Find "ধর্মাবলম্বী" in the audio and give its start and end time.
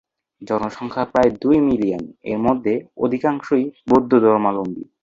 4.19-4.83